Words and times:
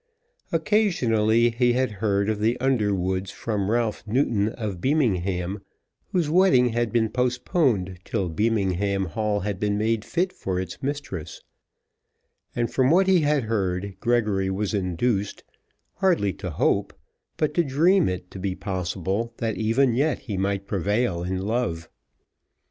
Occasionally 0.51 1.51
he 1.51 1.73
had 1.73 1.91
heard 2.01 2.27
of 2.27 2.39
the 2.39 2.59
Underwoods 2.59 3.29
from 3.29 3.69
Ralph 3.69 4.01
Newton 4.07 4.49
of 4.49 4.81
Beamingham, 4.81 5.59
whose 6.11 6.27
wedding 6.27 6.69
had 6.69 6.91
been 6.91 7.07
postponed 7.07 7.99
till 8.03 8.27
Beamingham 8.27 9.05
Hall 9.09 9.41
had 9.41 9.59
been 9.59 9.77
made 9.77 10.03
fit 10.03 10.33
for 10.33 10.59
its 10.59 10.81
mistress; 10.81 11.43
and 12.55 12.73
from 12.73 12.89
what 12.89 13.05
he 13.05 13.19
had 13.19 13.43
heard 13.43 13.95
Gregory 13.99 14.49
was 14.49 14.73
induced, 14.73 15.43
hardly 15.97 16.33
to 16.33 16.49
hope, 16.49 16.93
but 17.37 17.53
to 17.53 17.63
dream 17.63 18.09
it 18.09 18.31
to 18.31 18.39
be 18.39 18.55
possible 18.55 19.35
that 19.37 19.55
even 19.57 19.93
yet 19.93 20.21
he 20.21 20.35
might 20.35 20.65
prevail 20.65 21.21
in 21.23 21.41
love. 21.43 21.87